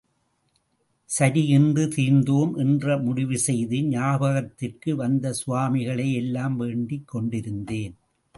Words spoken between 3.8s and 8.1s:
ஞாபத்திற்கு வந்த சுவாமிகளை எல்லாம் வேண்டிக் கொண்டிருந்தேன்.